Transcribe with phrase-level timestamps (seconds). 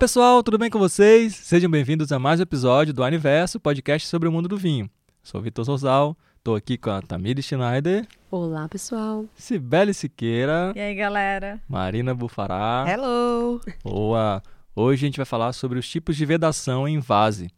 [0.00, 1.36] Olá pessoal, tudo bem com vocês?
[1.36, 4.88] Sejam bem-vindos a mais um episódio do Aniverso, podcast sobre o mundo do vinho.
[5.22, 9.26] Sou Vitor Souzal, estou aqui com a Tamiri Schneider, Olá, pessoal.
[9.34, 11.60] Cibele Siqueira, E aí, galera?
[11.68, 12.86] Marina Bufará.
[12.88, 13.60] Hello!
[13.84, 14.42] Boa!
[14.74, 17.50] Hoje a gente vai falar sobre os tipos de vedação em vase.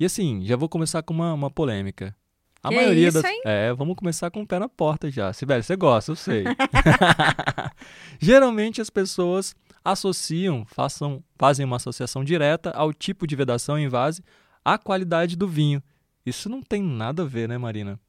[0.00, 2.16] E assim, já vou começar com uma, uma polêmica.
[2.62, 3.30] A Que maioria isso, das.
[3.30, 3.42] hein?
[3.44, 5.30] É, vamos começar com o pé na porta já.
[5.34, 6.44] Sibeli, você gosta, eu sei.
[8.18, 14.24] Geralmente as pessoas associam, façam, fazem uma associação direta ao tipo de vedação em vase,
[14.64, 15.82] à qualidade do vinho.
[16.24, 18.00] Isso não tem nada a ver, né, Marina?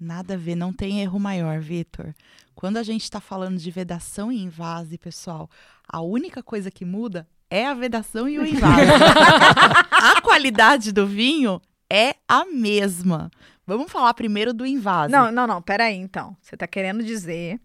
[0.00, 2.14] Nada a ver, não tem erro maior, Vitor.
[2.54, 5.48] Quando a gente está falando de vedação e invase, pessoal,
[5.86, 8.90] a única coisa que muda é a vedação e o invase.
[9.92, 13.30] a qualidade do vinho é a mesma.
[13.66, 15.12] Vamos falar primeiro do invase.
[15.12, 16.36] Não, não, não, peraí, então.
[16.40, 17.60] Você tá querendo dizer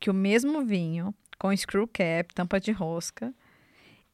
[0.00, 3.32] que o mesmo vinho, com screw cap, tampa de rosca,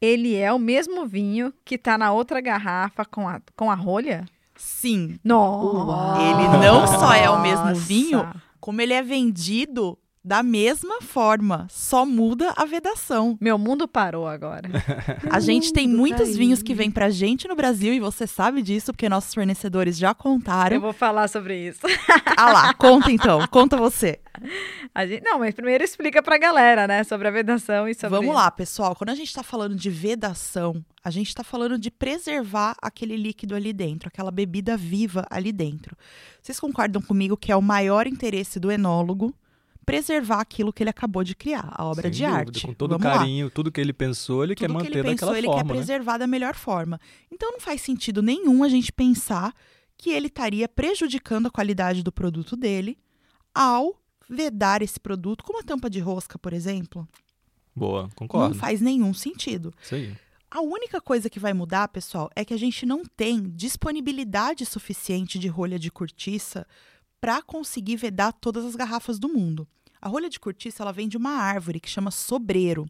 [0.00, 4.26] ele é o mesmo vinho que tá na outra garrafa com a, com a rolha?
[4.56, 6.20] Sim, Nossa!
[6.22, 8.28] Ele não só é o mesmo vinho,
[8.60, 13.36] como ele é vendido da mesma forma, só muda a vedação.
[13.40, 14.68] Meu mundo parou agora.
[15.28, 18.92] A gente tem muitos vinhos que vêm pra gente no Brasil e você sabe disso
[18.92, 20.76] porque nossos fornecedores já contaram.
[20.76, 21.80] Eu vou falar sobre isso.
[22.34, 24.18] Ah lá, conta então, conta você.
[24.94, 28.08] A gente- não, mas primeiro explica pra galera, né, sobre a vedação e sobre...
[28.16, 28.96] Vamos lá, pessoal.
[28.96, 33.54] Quando a gente tá falando de vedação, a gente tá falando de preservar aquele líquido
[33.54, 35.96] ali dentro, aquela bebida viva ali dentro.
[36.40, 39.32] Vocês concordam comigo que é o maior interesse do enólogo
[39.84, 42.66] preservar aquilo que ele acabou de criar, a obra Sem de dúvida, arte.
[42.66, 43.18] Com todo Vamos lá.
[43.18, 45.62] carinho, tudo que ele pensou, ele quer Tudo que manter ele pensou, daquela ele forma,
[45.62, 45.74] quer né?
[45.74, 47.00] preservar da melhor forma.
[47.30, 49.52] Então não faz sentido nenhum a gente pensar
[49.96, 52.98] que ele estaria prejudicando a qualidade do produto dele
[53.54, 53.94] ao
[54.28, 57.06] vedar esse produto com uma tampa de rosca, por exemplo.
[57.74, 58.54] Boa, concordo.
[58.54, 59.72] Não faz nenhum sentido.
[59.82, 60.14] Isso aí.
[60.50, 65.38] A única coisa que vai mudar, pessoal, é que a gente não tem disponibilidade suficiente
[65.38, 66.66] de rolha de cortiça
[67.22, 69.64] para conseguir vedar todas as garrafas do mundo.
[70.00, 72.84] A rolha de cortiça ela vem de uma árvore que chama sobreiro.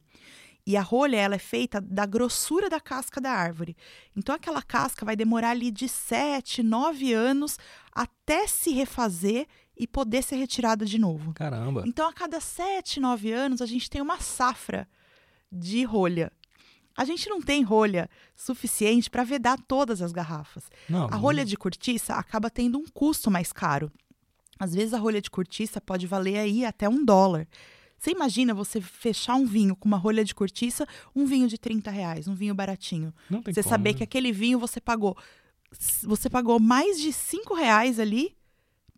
[0.66, 3.76] E a rolha ela é feita da grossura da casca da árvore.
[4.16, 7.58] Então aquela casca vai demorar ali de 7, 9 anos
[7.94, 11.34] até se refazer e poder ser retirada de novo.
[11.34, 11.84] Caramba.
[11.86, 14.88] Então, a cada 7, 9 anos, a gente tem uma safra
[15.50, 16.32] de rolha.
[16.96, 20.70] A gente não tem rolha suficiente para vedar todas as garrafas.
[20.88, 23.90] Não, A rolha de cortiça acaba tendo um custo mais caro.
[24.58, 27.48] Às vezes, a rolha de cortiça pode valer aí até um dólar.
[27.98, 31.90] Você imagina você fechar um vinho com uma rolha de cortiça, um vinho de 30
[31.90, 33.14] reais, um vinho baratinho.
[33.30, 33.98] não tem Você como, saber né?
[33.98, 35.16] que aquele vinho você pagou
[36.02, 38.36] você pagou mais de 5 reais ali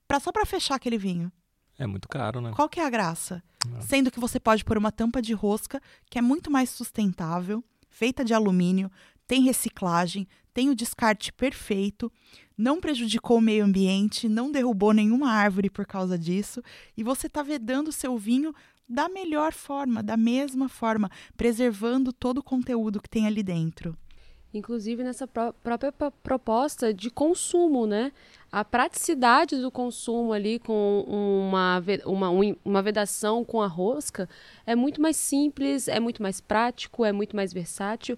[0.08, 1.30] pra, só para fechar aquele vinho.
[1.78, 2.52] É muito caro, né?
[2.54, 3.42] Qual que é a graça?
[3.68, 3.80] Não.
[3.82, 8.24] Sendo que você pode pôr uma tampa de rosca que é muito mais sustentável, feita
[8.24, 8.90] de alumínio,
[9.26, 12.10] tem reciclagem, tem o descarte perfeito,
[12.56, 16.62] não prejudicou o meio ambiente, não derrubou nenhuma árvore por causa disso,
[16.96, 18.54] e você está vedando seu vinho
[18.88, 23.96] da melhor forma, da mesma forma, preservando todo o conteúdo que tem ali dentro.
[24.52, 28.12] Inclusive nessa pró- própria pro- proposta de consumo, né?
[28.52, 34.28] A praticidade do consumo ali com uma, uma, um- uma vedação com a rosca
[34.64, 38.16] é muito mais simples, é muito mais prático, é muito mais versátil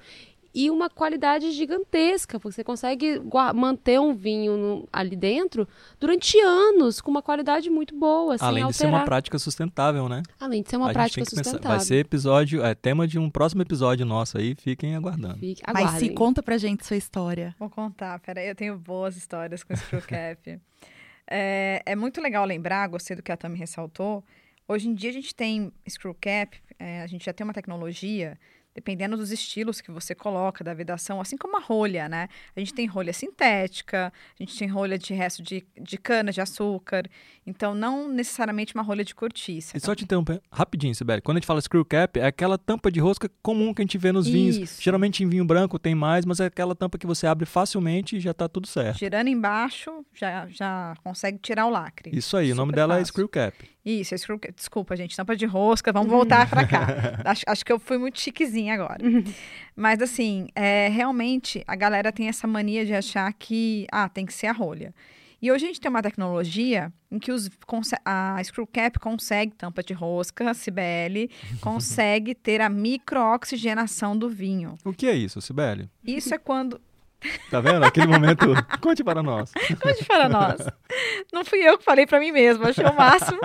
[0.58, 2.38] e uma qualidade gigantesca.
[2.38, 3.20] Você consegue
[3.54, 5.68] manter um vinho no- ali dentro
[6.00, 9.00] durante anos com uma qualidade muito boa, sem Além de ser alterar.
[9.00, 10.22] uma prática sustentável, né?
[10.40, 11.44] Além de ser uma a gente prática tem que pensar.
[11.50, 11.76] sustentável.
[11.76, 15.38] Vai ser episódio, é tema de um próximo episódio nosso aí, fiquem aguardando.
[15.38, 17.54] Fique- Mas se conta pra gente sua história.
[17.58, 20.58] Vou contar, peraí, eu tenho boas histórias com screw cap.
[21.28, 24.24] é, é muito legal lembrar, gostei do que a Tami ressaltou.
[24.68, 28.38] Hoje em dia a gente tem screw cap, é, a gente já tem uma tecnologia,
[28.76, 32.28] dependendo dos estilos que você coloca da vedação, assim como a rolha, né?
[32.54, 36.42] A gente tem rolha sintética, a gente tem rolha de resto de, de cana de
[36.42, 37.04] açúcar,
[37.46, 39.74] então não necessariamente uma rolha de cortiça.
[39.74, 41.22] E só te interromper rapidinho, Sibeli.
[41.22, 43.96] Quando a gente fala screw cap, é aquela tampa de rosca comum que a gente
[43.96, 44.58] vê nos vinhos.
[44.58, 44.82] Isso.
[44.82, 48.20] Geralmente em vinho branco tem mais, mas é aquela tampa que você abre facilmente e
[48.20, 48.98] já tá tudo certo.
[48.98, 52.10] Girando embaixo, já, já consegue tirar o lacre.
[52.14, 53.12] Isso aí, o nome Super dela é fácil.
[53.12, 53.56] screw cap.
[53.86, 54.16] Isso,
[54.52, 56.88] desculpa, gente, tampa de rosca, vamos voltar pra cá.
[57.24, 58.98] acho, acho que eu fui muito chiquezinha agora.
[59.76, 64.34] Mas assim, é, realmente a galera tem essa mania de achar que ah, tem que
[64.34, 64.92] ser a rolha.
[65.40, 67.48] E hoje a gente tem uma tecnologia em que os,
[68.04, 71.30] a screw cap consegue, tampa de rosca, CBL,
[71.60, 74.76] consegue ter a microoxigenação do vinho.
[74.84, 75.88] O que é isso, Sibeli?
[76.04, 76.80] Isso é quando.
[77.50, 77.84] Tá vendo?
[77.84, 78.46] Aquele momento.
[78.80, 79.52] Conte para nós.
[79.82, 80.60] Conte para nós.
[81.32, 83.40] Não fui eu que falei para mim mesma, achei o máximo.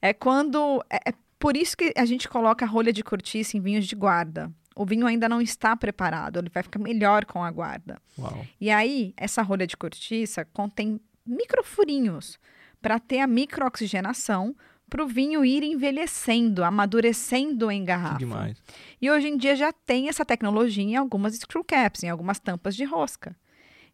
[0.00, 0.84] É quando.
[0.90, 3.96] É, é por isso que a gente coloca a rolha de cortiça em vinhos de
[3.96, 4.50] guarda.
[4.74, 8.00] O vinho ainda não está preparado, ele vai ficar melhor com a guarda.
[8.18, 8.46] Uau.
[8.60, 12.38] E aí, essa rolha de cortiça contém microfurinhos
[12.80, 14.56] para ter a microoxigenação
[14.92, 18.18] para o vinho ir envelhecendo, amadurecendo em garrafa.
[18.18, 18.62] demais.
[19.00, 22.76] E hoje em dia já tem essa tecnologia em algumas screw caps, em algumas tampas
[22.76, 23.34] de rosca.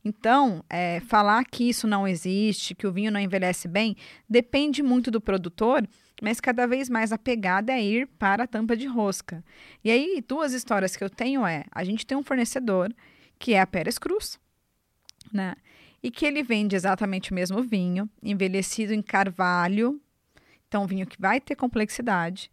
[0.05, 3.97] Então, é, falar que isso não existe, que o vinho não envelhece bem,
[4.29, 5.89] depende muito do produtor,
[6.21, 9.45] mas cada vez mais a pegada é ir para a tampa de rosca.
[9.85, 12.93] E aí, duas histórias que eu tenho é: a gente tem um fornecedor
[13.39, 14.37] que é a Pérez Cruz,
[15.33, 15.55] né?
[16.03, 20.01] E que ele vende exatamente o mesmo vinho, envelhecido em carvalho,
[20.69, 22.51] então um vinho que vai ter complexidade.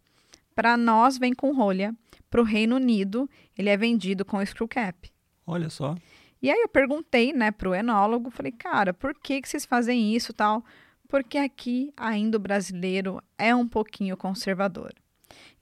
[0.54, 1.94] Para nós, vem com rolha.
[2.30, 5.10] Para o Reino Unido, ele é vendido com screw cap.
[5.46, 5.94] Olha só.
[6.42, 10.32] E aí eu perguntei, né, pro enólogo, falei, cara, por que, que vocês fazem isso
[10.32, 10.64] e tal?
[11.08, 14.92] Porque aqui ainda o brasileiro é um pouquinho conservador.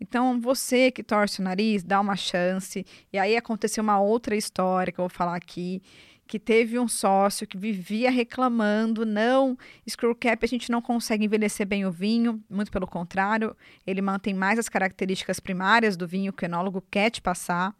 [0.01, 2.85] Então, você que torce o nariz, dá uma chance.
[3.12, 5.83] E aí aconteceu uma outra história que eu vou falar aqui,
[6.26, 11.67] que teve um sócio que vivia reclamando, não, screw cap a gente não consegue envelhecer
[11.67, 13.56] bem o vinho, muito pelo contrário,
[13.87, 17.75] ele mantém mais as características primárias do vinho que o enólogo quer te passar.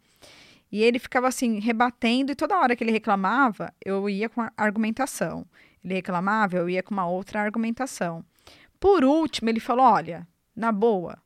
[0.71, 4.51] E ele ficava assim, rebatendo, e toda hora que ele reclamava, eu ia com a
[4.57, 5.45] argumentação.
[5.83, 8.25] Ele reclamava, eu ia com uma outra argumentação.
[8.79, 11.17] Por último, ele falou: olha, na boa,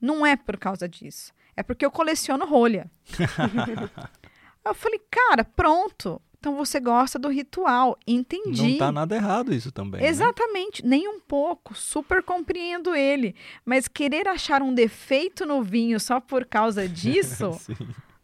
[0.00, 1.32] não é por causa disso.
[1.56, 2.90] É porque eu coleciono rolha.
[4.64, 6.20] eu falei, cara, pronto.
[6.40, 7.98] Então você gosta do ritual.
[8.06, 8.72] Entendi.
[8.72, 10.00] Não tá nada errado isso também.
[10.00, 10.08] né?
[10.08, 11.74] Exatamente, nem um pouco.
[11.74, 13.34] Super compreendo ele.
[13.62, 17.50] Mas querer achar um defeito no vinho só por causa disso,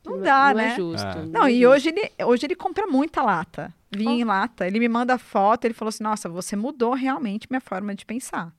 [0.03, 0.73] não dá, não né?
[0.73, 1.07] é justo.
[1.07, 1.27] Ah.
[1.27, 3.73] Não, é e hoje ele, hoje ele compra muita lata.
[3.95, 4.67] Vinho em lata.
[4.67, 8.51] Ele me manda foto, ele falou assim: nossa, você mudou realmente minha forma de pensar.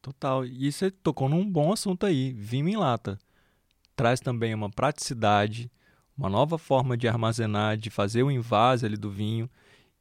[0.00, 0.46] Total.
[0.46, 3.18] E você tocou num bom assunto aí, vinho em lata.
[3.94, 5.70] Traz também uma praticidade,
[6.16, 9.48] uma nova forma de armazenar, de fazer o invase ali do vinho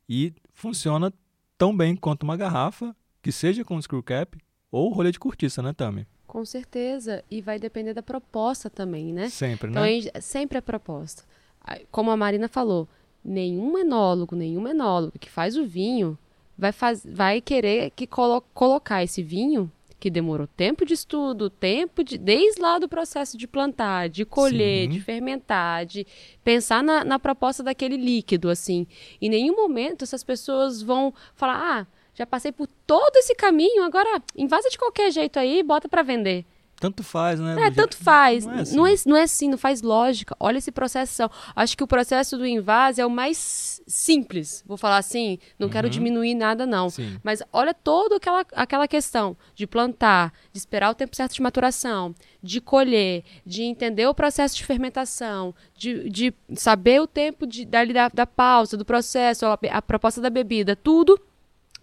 [0.07, 1.11] e funciona
[1.57, 4.37] tão bem quanto uma garrafa, que seja com screw cap
[4.71, 6.05] ou rolha de cortiça, né, Tami?
[6.27, 7.23] Com certeza.
[7.29, 9.29] E vai depender da proposta também, né?
[9.29, 9.87] Sempre, Então, né?
[9.89, 11.23] a gente- sempre é proposta.
[11.63, 12.87] Ah, Como a Marina falou,
[13.23, 16.17] nenhum enólogo, nenhum enólogo que faz o vinho
[16.57, 19.71] vai, faz, vai querer que colo- colocar esse vinho
[20.03, 24.87] que demorou tempo de estudo, tempo de desde lá do processo de plantar, de colher,
[24.87, 24.89] Sim.
[24.89, 26.05] de fermentar, de
[26.43, 28.85] pensar na, na proposta daquele líquido, assim.
[29.21, 34.21] Em nenhum momento essas pessoas vão falar, ah, já passei por todo esse caminho, agora
[34.35, 36.43] invasa de qualquer jeito aí, bota para vender.
[36.83, 37.53] Tanto faz, né?
[37.53, 38.45] É, jeito- tanto faz.
[38.45, 38.75] Não é assim.
[38.75, 40.35] não, é, não é assim, não faz lógica.
[40.37, 41.23] Olha esse processo.
[41.55, 44.61] Acho que o processo do invase é o mais simples.
[44.67, 45.91] Vou falar assim, não quero Uhum.
[45.91, 46.89] diminuir nada, não.
[46.89, 47.17] Sim.
[47.23, 52.13] Mas olha toda aquela, aquela questão de plantar, de esperar o tempo certo de maturação,
[52.41, 57.93] de colher, de entender o processo de fermentação, de, de saber o tempo de, dali
[57.93, 61.17] da, da pausa, do processo, a, a proposta da bebida, tudo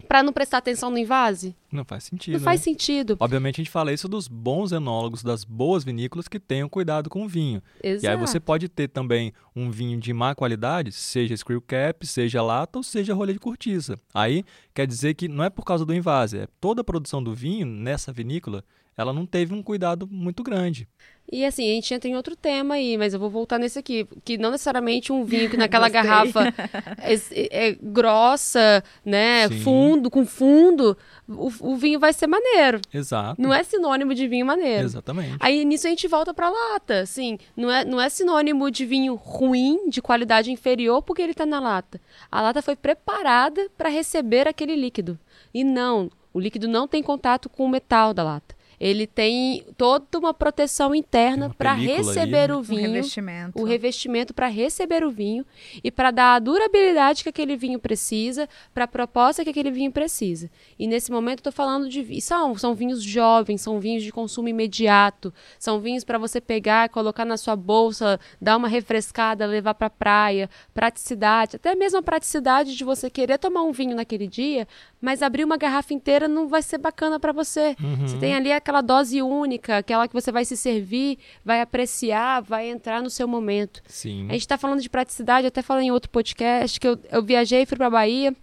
[0.07, 1.55] para não prestar atenção no invase.
[1.71, 2.33] Não faz sentido.
[2.33, 2.45] Não né?
[2.45, 3.15] faz sentido.
[3.19, 7.23] Obviamente a gente fala isso dos bons enólogos, das boas vinícolas que tenham cuidado com
[7.23, 7.61] o vinho.
[7.81, 8.05] Exato.
[8.05, 12.41] E aí você pode ter também um vinho de má qualidade, seja screw cap, seja
[12.41, 13.97] lata ou seja rolha de cortiça.
[14.13, 17.33] Aí quer dizer que não é por causa do invase, é toda a produção do
[17.33, 18.63] vinho nessa vinícola,
[18.97, 20.87] ela não teve um cuidado muito grande.
[21.31, 24.05] E assim, a gente entra em outro tema aí, mas eu vou voltar nesse aqui,
[24.25, 26.53] que não necessariamente um vinho que naquela garrafa
[26.99, 29.59] é, é grossa, né, Sim.
[29.59, 30.97] fundo, com fundo,
[31.27, 32.81] o, o vinho vai ser maneiro.
[32.93, 33.41] Exato.
[33.41, 34.83] Não é sinônimo de vinho maneiro.
[34.83, 35.37] Exatamente.
[35.39, 39.15] Aí nisso a gente volta pra lata, assim, não é, não é sinônimo de vinho
[39.15, 42.01] ruim, de qualidade inferior, porque ele tá na lata.
[42.31, 45.17] A lata foi preparada para receber aquele líquido.
[45.53, 48.55] E não, o líquido não tem contato com o metal da lata.
[48.81, 52.55] Ele tem toda uma proteção interna para película ali, receber né?
[52.55, 53.61] o Um vinho revestimento.
[53.61, 55.45] o revestimento para receber o vinho
[55.83, 59.91] e para dar a durabilidade que aquele vinho precisa, para a proposta que aquele vinho
[59.91, 60.49] precisa.
[60.79, 64.47] E nesse momento eu estou falando de são são vinhos jovens, são vinhos de consumo
[64.47, 69.87] imediato, são vinhos para você pegar, colocar na sua bolsa, dar uma refrescada, levar para
[69.87, 74.67] a praia, praticidade, até mesmo a praticidade de você querer tomar um vinho naquele dia,
[75.01, 77.75] mas abrir uma garrafa inteira não vai ser bacana para você.
[77.81, 78.07] Uhum.
[78.07, 82.69] Você tem ali aquela dose única, aquela que você vai se servir, vai apreciar, vai
[82.69, 83.81] entrar no seu momento.
[83.87, 84.27] Sim.
[84.29, 87.23] A gente tá falando de praticidade, eu até falei em outro podcast que eu, eu
[87.23, 88.35] viajei, fui pra Bahia.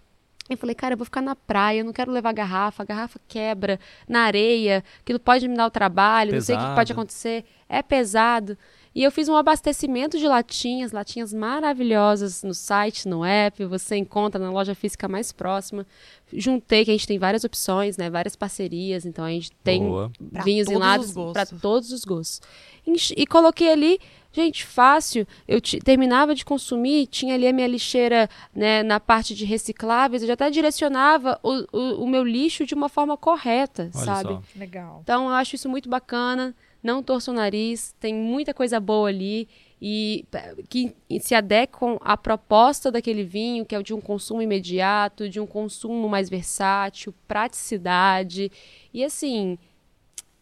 [0.49, 3.19] E falei, cara, eu vou ficar na praia, eu não quero levar garrafa, a garrafa
[3.27, 6.75] quebra na areia, aquilo pode me dar o trabalho, não sei o que Pesado.
[6.75, 8.57] pode acontecer, é pesado.
[8.99, 14.37] E eu fiz um abastecimento de latinhas, latinhas maravilhosas no site, no app, você encontra
[14.43, 15.87] na loja física mais próxima.
[16.33, 20.11] Juntei que a gente tem várias opções, né, várias parcerias, então a gente tem Boa.
[20.33, 21.31] Pra vinhos gostos.
[21.31, 22.41] para todos os gostos.
[22.85, 23.99] Enchi- E coloquei ali,
[24.33, 25.25] gente, fácil.
[25.47, 30.27] Eu terminava de consumir, tinha ali a minha lixeira né, na parte de recicláveis, eu
[30.27, 34.29] já até direcionava o, o, o meu lixo de uma forma correta, Olha sabe?
[34.33, 34.41] só.
[34.57, 34.99] Legal.
[35.03, 36.53] Então eu acho isso muito bacana.
[36.81, 39.47] Não torço o nariz, tem muita coisa boa ali
[39.81, 44.41] e eh, que se adequam à proposta daquele vinho, que é o de um consumo
[44.41, 48.51] imediato, de um consumo mais versátil, praticidade.
[48.93, 49.57] E assim,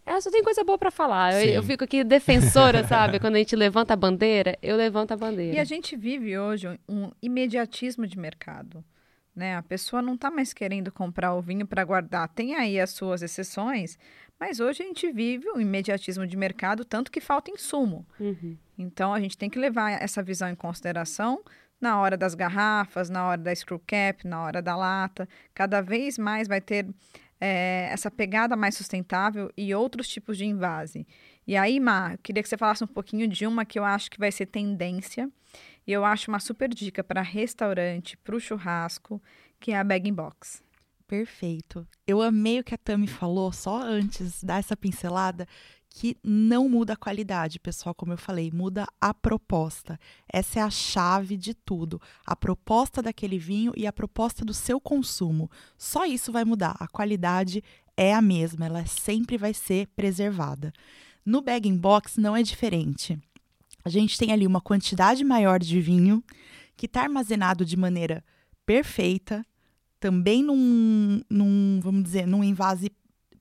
[0.05, 1.33] é, só tem coisa boa para falar.
[1.43, 3.19] Eu, eu fico aqui defensora, sabe?
[3.19, 5.55] Quando a gente levanta a bandeira, eu levanto a bandeira.
[5.55, 8.83] E a gente vive hoje um imediatismo de mercado.
[9.37, 9.55] Né?
[9.55, 12.27] A pessoa não está mais querendo comprar o vinho para guardar.
[12.27, 13.95] Tem aí as suas exceções,
[14.39, 18.03] mas hoje a gente vive um imediatismo de mercado, tanto que falta insumo.
[18.19, 18.57] Uhum.
[18.75, 21.43] Então a gente tem que levar essa visão em consideração
[21.79, 25.29] na hora das garrafas, na hora da screw cap, na hora da lata.
[25.53, 26.87] Cada vez mais vai ter
[27.39, 31.05] é, essa pegada mais sustentável e outros tipos de invase.
[31.45, 34.17] E aí, eu queria que você falasse um pouquinho de uma que eu acho que
[34.17, 35.29] vai ser tendência.
[35.87, 39.21] E eu acho uma super dica para restaurante, para o churrasco,
[39.57, 40.61] que é a bag box.
[41.07, 41.87] Perfeito.
[42.05, 45.47] Eu amei o que a Tami falou, só antes dar essa pincelada,
[45.89, 49.97] que não muda a qualidade, pessoal, como eu falei, muda a proposta.
[50.31, 52.01] Essa é a chave de tudo.
[52.25, 55.49] A proposta daquele vinho e a proposta do seu consumo.
[55.77, 56.75] Só isso vai mudar.
[56.79, 57.63] A qualidade
[57.95, 60.73] é a mesma, ela sempre vai ser preservada.
[61.25, 63.17] No bag in box não é diferente.
[63.87, 66.21] A gente tem ali uma quantidade maior de vinho
[66.75, 68.21] que está armazenado de maneira
[68.65, 69.45] perfeita,
[69.97, 72.91] também num, num, vamos dizer, num invase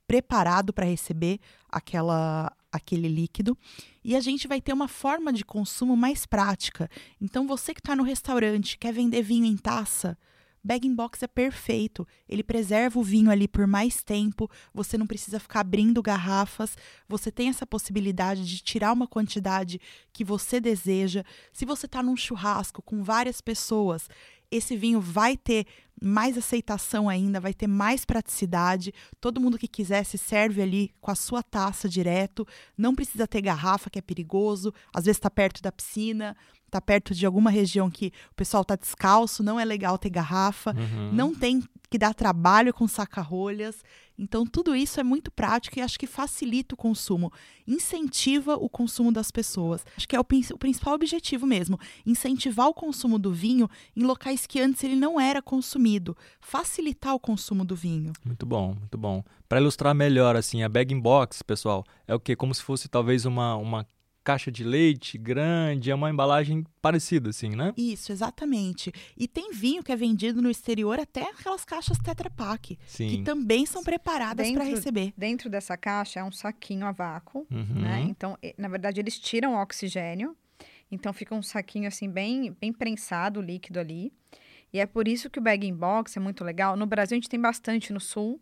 [0.07, 3.57] preparado para receber aquela, aquele líquido.
[4.01, 6.89] E a gente vai ter uma forma de consumo mais prática.
[7.19, 10.17] Então, você que está no restaurante, quer vender vinho em taça,
[10.67, 12.05] bag in box é perfeito.
[12.27, 14.51] Ele preserva o vinho ali por mais tempo.
[14.73, 16.77] Você não precisa ficar abrindo garrafas.
[17.07, 19.79] Você tem essa possibilidade de tirar uma quantidade
[20.11, 21.23] que você deseja.
[21.53, 24.09] Se você está num churrasco com várias pessoas,
[24.51, 25.65] esse vinho vai ter
[26.01, 28.93] mais aceitação ainda, vai ter mais praticidade.
[29.19, 32.47] Todo mundo que quiser se serve ali com a sua taça direto.
[32.77, 34.73] Não precisa ter garrafa, que é perigoso.
[34.93, 36.35] Às vezes está perto da piscina,
[36.65, 40.71] está perto de alguma região que o pessoal está descalço, não é legal ter garrafa.
[40.71, 41.11] Uhum.
[41.11, 43.83] Não tem que dar trabalho com saca-rolhas.
[44.17, 47.31] Então, tudo isso é muito prático e acho que facilita o consumo,
[47.67, 49.85] incentiva o consumo das pessoas.
[49.95, 54.47] Acho que é o, o principal objetivo mesmo, incentivar o consumo do vinho em locais
[54.47, 58.11] que antes ele não era consumido, facilitar o consumo do vinho.
[58.25, 59.23] Muito bom, muito bom.
[59.47, 62.35] Para ilustrar melhor, assim, a bag in box, pessoal, é o que?
[62.35, 63.87] Como se fosse talvez uma, uma
[64.27, 67.73] caixa de leite grande, é uma embalagem parecida, assim, né?
[67.77, 68.91] Isso, exatamente.
[69.15, 73.65] E tem vinho que é vendido no exterior até aquelas caixas Tetra Pak, que também
[73.65, 75.13] são preparadas para receber.
[75.15, 77.81] Dentro dessa caixa é um saquinho a vácuo, Uhum.
[77.81, 78.05] né?
[78.09, 80.35] Então, na verdade, eles tiram o oxigênio.
[80.91, 84.11] Então, fica um saquinho, assim, bem, bem prensado, o líquido ali.
[84.73, 86.75] E é por isso que o bag in box é muito legal.
[86.75, 88.41] No Brasil, a gente tem bastante no Sul.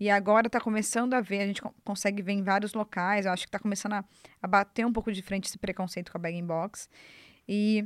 [0.00, 3.26] E agora está começando a ver, a gente co- consegue ver em vários locais.
[3.26, 4.04] Eu acho que está começando a,
[4.40, 6.88] a bater um pouco de frente esse preconceito com a bag in box.
[7.48, 7.84] E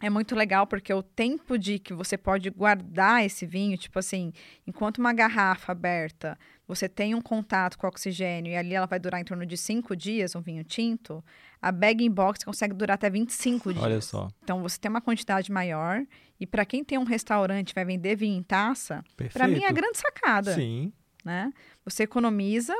[0.00, 4.32] é muito legal porque o tempo de que você pode guardar esse vinho, tipo assim,
[4.66, 8.98] enquanto uma garrafa aberta, você tem um contato com o oxigênio e ali ela vai
[8.98, 11.24] durar em torno de cinco dias, um vinho tinto,
[11.60, 13.84] a bag in box consegue durar até 25 dias.
[13.84, 16.04] Olha só, Então você tem uma quantidade maior
[16.40, 19.68] e para quem tem um restaurante e vai vender vinho em taça, para mim é
[19.68, 20.92] a grande sacada, Sim,
[21.24, 21.52] né?
[21.84, 22.74] Você economiza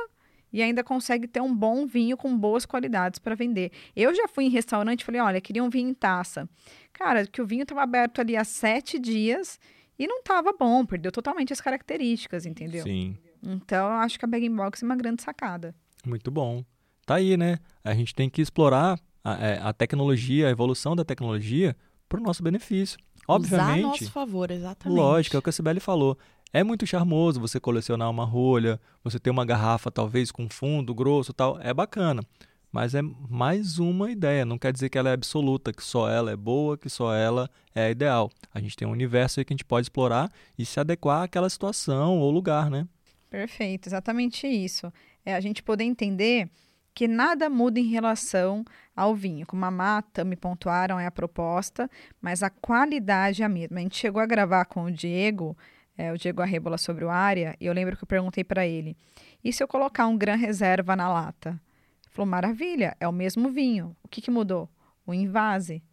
[0.51, 3.71] e ainda consegue ter um bom vinho com boas qualidades para vender.
[3.95, 6.47] Eu já fui em restaurante e falei, olha, queria um vinho em taça.
[6.93, 9.59] Cara, que o vinho estava aberto ali há sete dias
[9.97, 12.83] e não estava bom, perdeu totalmente as características, entendeu?
[12.83, 13.17] sim.
[13.45, 15.75] Então, eu acho que a bag in box é uma grande sacada.
[16.05, 16.63] Muito bom.
[17.05, 17.59] Tá aí, né?
[17.83, 21.75] A gente tem que explorar a, é, a tecnologia, a evolução da tecnologia
[22.07, 22.97] para o nosso benefício.
[23.27, 24.97] Usar a Obviamente, nosso favor, exatamente.
[24.97, 26.17] lógico, é o que a Sibeli falou.
[26.55, 31.33] É muito charmoso você colecionar uma rolha, você ter uma garrafa talvez com fundo grosso
[31.33, 32.21] tal, é bacana.
[32.71, 36.29] Mas é mais uma ideia, não quer dizer que ela é absoluta, que só ela
[36.29, 38.29] é boa, que só ela é ideal.
[38.53, 41.49] A gente tem um universo aí que a gente pode explorar e se adequar àquela
[41.49, 42.87] situação ou lugar, né?
[43.31, 44.93] Perfeito, exatamente isso.
[45.25, 46.51] É a gente poder entender
[46.93, 48.63] que nada muda em relação
[48.95, 49.47] ao vinho.
[49.47, 51.89] Como a Mata me pontuaram, é a proposta,
[52.21, 53.79] mas a qualidade é a mesma.
[53.79, 55.57] A gente chegou a gravar com o Diego,
[55.97, 58.97] é, o Diego Arrebola sobre o área, e eu lembro que eu perguntei para ele:
[59.43, 61.59] e se eu colocar um Gran Reserva na lata?
[62.09, 63.95] Falou, maravilha, é o mesmo vinho.
[64.03, 64.69] O que, que mudou?
[65.05, 65.83] O invase.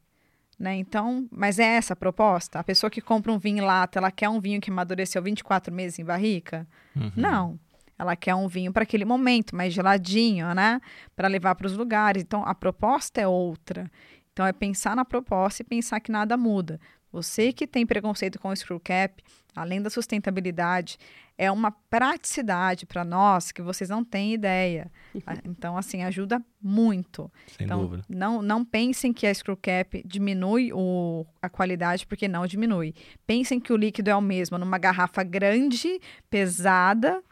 [0.59, 0.76] Né?
[0.76, 2.59] Então, mas é essa a proposta?
[2.59, 5.75] A pessoa que compra um vinho em lata, ela quer um vinho que amadureceu 24
[5.75, 6.69] meses em barrica?
[6.95, 7.12] Uhum.
[7.16, 7.61] Não.
[7.99, 10.80] Ela quer um vinho para aquele momento, mais geladinho, né?
[11.16, 12.23] Para levar para os lugares.
[12.23, 13.90] Então, a proposta é outra.
[14.33, 16.78] Então, é pensar na proposta e pensar que nada muda.
[17.12, 19.23] Você que tem preconceito com o screw cap,
[19.55, 20.97] além da sustentabilidade,
[21.37, 24.90] é uma praticidade para nós que vocês não têm ideia.
[25.45, 27.31] Então, assim, ajuda muito.
[27.57, 28.05] Sem então, dúvida.
[28.09, 32.95] Não, não pensem que a screw cap diminui o, a qualidade, porque não diminui.
[33.26, 36.00] Pensem que o líquido é o mesmo numa garrafa grande,
[36.31, 37.23] pesada,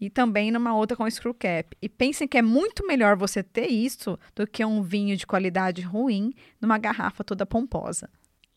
[0.00, 1.76] e também numa outra com screw cap.
[1.80, 5.80] E pensem que é muito melhor você ter isso do que um vinho de qualidade
[5.82, 8.10] ruim numa garrafa toda pomposa.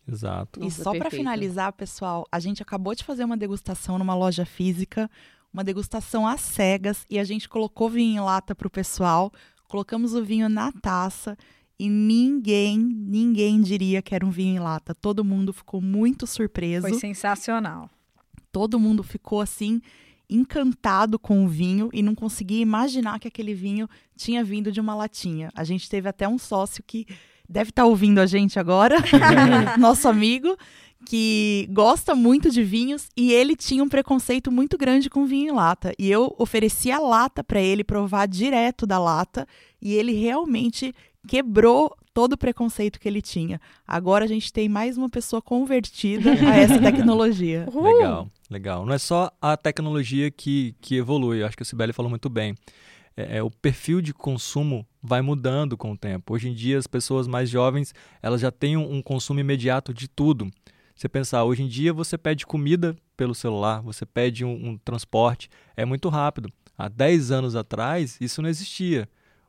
[0.07, 0.59] Exato.
[0.59, 4.45] E Nossa, só para finalizar, pessoal, a gente acabou de fazer uma degustação numa loja
[4.45, 5.09] física,
[5.51, 9.31] uma degustação às cegas, e a gente colocou vinho em lata pro pessoal,
[9.67, 11.37] colocamos o vinho na taça
[11.77, 14.95] e ninguém, ninguém diria que era um vinho em lata.
[14.95, 16.87] Todo mundo ficou muito surpreso.
[16.87, 17.89] Foi sensacional.
[18.51, 19.81] Todo mundo ficou assim
[20.29, 24.95] encantado com o vinho e não conseguia imaginar que aquele vinho tinha vindo de uma
[24.95, 25.51] latinha.
[25.53, 27.05] A gente teve até um sócio que
[27.47, 28.97] deve estar ouvindo a gente agora,
[29.77, 30.57] nosso amigo,
[31.05, 35.55] que gosta muito de vinhos e ele tinha um preconceito muito grande com vinho em
[35.55, 35.93] lata.
[35.99, 39.47] E eu ofereci a lata para ele provar direto da lata
[39.81, 40.93] e ele realmente
[41.27, 43.59] quebrou todo o preconceito que ele tinha.
[43.85, 47.67] Agora a gente tem mais uma pessoa convertida a essa tecnologia.
[47.75, 48.85] Legal, legal.
[48.85, 52.29] Não é só a tecnologia que, que evolui, eu acho que a Sibeli falou muito
[52.29, 52.55] bem.
[53.17, 56.33] É, é, o perfil de consumo vai mudando com o tempo.
[56.33, 60.07] Hoje em dia, as pessoas mais jovens elas já têm um, um consumo imediato de
[60.07, 60.51] tudo.
[60.95, 65.49] Você pensar, hoje em dia você pede comida pelo celular, você pede um, um transporte,
[65.75, 66.49] é muito rápido.
[66.77, 69.07] Há 10 anos atrás, isso não existia.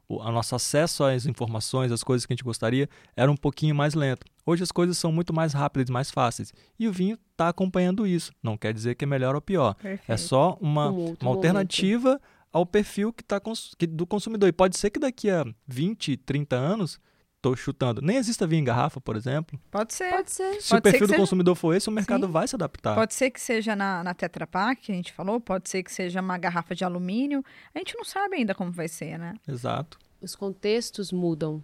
[0.09, 3.95] O nosso acesso às informações, às coisas que a gente gostaria, era um pouquinho mais
[3.95, 4.25] lento.
[4.45, 6.53] Hoje as coisas são muito mais rápidas e mais fáceis.
[6.79, 8.31] E o vinho está acompanhando isso.
[8.41, 9.75] Não quer dizer que é melhor ou pior.
[9.75, 10.05] Perfeito.
[10.09, 12.21] É só uma, Um uma alternativa
[12.57, 14.49] ao perfil que tá cons- que- do consumidor.
[14.49, 16.99] E pode ser que daqui a 20, 30 anos,
[17.37, 19.59] estou chutando, nem exista vinho em garrafa, por exemplo.
[19.71, 20.11] Pode ser.
[20.11, 20.61] Pode ser.
[20.61, 22.33] Se Pode o perfil do seja- consumidor for esse, o mercado Sim.
[22.33, 22.95] vai se adaptar.
[22.95, 25.93] Pode ser que seja na, na Tetra Pak, que a gente falou, pode ser que
[25.93, 27.45] seja uma garrafa de alumínio.
[27.75, 29.35] A gente não sabe ainda como vai ser, né?
[29.47, 29.99] Exato.
[30.21, 31.63] Os contextos mudam.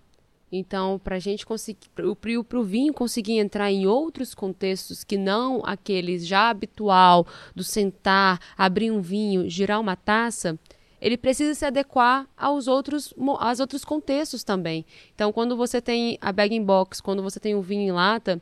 [0.55, 2.07] Então, para a gente conseguir, para
[2.61, 7.27] o vinho conseguir entrar em outros contextos que não aqueles já habitual
[7.57, 10.59] do sentar, abrir um vinho, girar uma taça,
[11.03, 14.87] ele precisa se adequar aos outros, aos outros contextos também.
[15.15, 18.41] Então, quando você tem a bag in box, quando você tem o vinho em lata,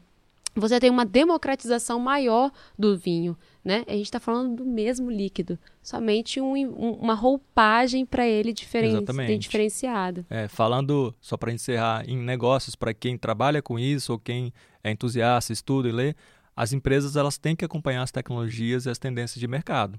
[0.54, 3.84] você tem uma democratização maior do vinho, né?
[3.86, 8.90] A gente está falando do mesmo líquido, somente um- um- uma roupagem para ele diferen
[9.38, 10.26] diferenciada.
[10.28, 14.52] É, falando, só para encerrar, em negócios, para quem trabalha com isso ou quem
[14.84, 16.14] é entusiasta, estuda e lê,
[16.54, 19.98] as empresas elas têm que acompanhar as tecnologias e as tendências de mercado.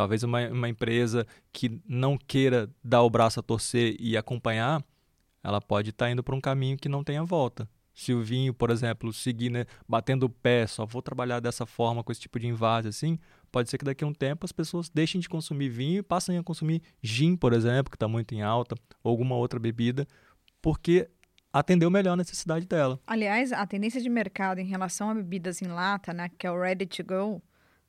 [0.00, 4.82] Talvez uma, uma empresa que não queira dar o braço a torcer e acompanhar,
[5.44, 7.68] ela pode estar indo para um caminho que não tenha volta.
[7.92, 12.02] Se o vinho, por exemplo, seguir né, batendo o pé, só vou trabalhar dessa forma,
[12.02, 13.18] com esse tipo de invase assim,
[13.52, 16.38] pode ser que daqui a um tempo as pessoas deixem de consumir vinho e passem
[16.38, 20.06] a consumir gin, por exemplo, que está muito em alta, ou alguma outra bebida,
[20.62, 21.10] porque
[21.52, 22.98] atendeu melhor a necessidade dela.
[23.06, 26.58] Aliás, a tendência de mercado em relação a bebidas em lata, né, que é o
[26.58, 27.42] ready to go,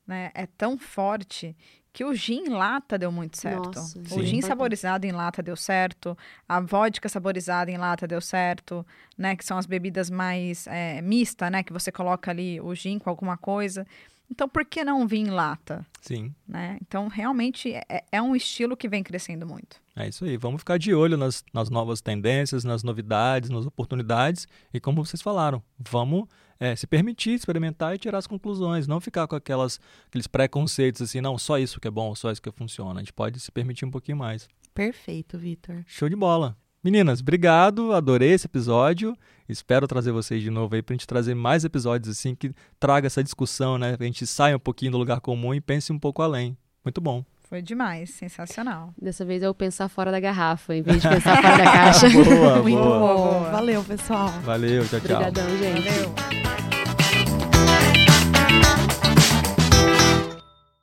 [0.06, 1.56] né, é tão forte
[1.92, 3.76] que o gin em lata deu muito certo.
[3.76, 4.24] Nossa, o sim.
[4.24, 6.16] gin saborizado em lata deu certo,
[6.48, 8.84] a vodka saborizada em lata deu certo,
[9.16, 12.98] né, que são as bebidas mais é, mista, né, que você coloca ali o gin
[12.98, 13.86] com alguma coisa.
[14.30, 15.86] Então, por que não vir em lata?
[16.00, 16.78] Sim, Né?
[16.80, 19.80] Então, realmente é, é um estilo que vem crescendo muito.
[19.94, 20.36] é isso aí.
[20.36, 25.20] Vamos ficar de olho nas, nas novas tendências, nas novidades, nas oportunidades e, como vocês
[25.20, 26.26] falaram, vamos
[26.58, 31.20] é, se permitir experimentar e tirar as conclusões, não ficar com aquelas, aqueles preconceitos assim,
[31.20, 33.00] não, só isso que é bom, só isso que funciona.
[33.00, 34.48] A gente pode se permitir um pouquinho mais.
[34.72, 35.82] Perfeito, Vitor.
[35.86, 36.56] Show de bola.
[36.84, 39.16] Meninas, obrigado, adorei esse episódio.
[39.48, 43.22] Espero trazer vocês de novo aí pra gente trazer mais episódios assim que traga essa
[43.22, 43.96] discussão, né?
[43.98, 46.56] A gente saia um pouquinho do lugar comum e pense um pouco além.
[46.84, 47.24] Muito bom.
[47.48, 48.92] Foi demais, sensacional.
[49.00, 52.08] Dessa vez eu pensar fora da garrafa, em vez de pensar fora da caixa.
[52.10, 52.98] boa, Muito boa.
[52.98, 53.50] boa.
[53.50, 54.28] Valeu, pessoal.
[54.42, 55.16] Valeu, tchau, tchau.
[55.20, 55.88] Obrigadão, gente.
[55.88, 56.41] Valeu.